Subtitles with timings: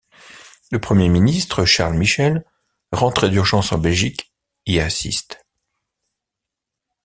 [0.71, 2.43] Le Premier ministre, Charles Michel,
[2.91, 4.33] rentré d'urgence en Belgique,
[4.65, 5.45] y assiste.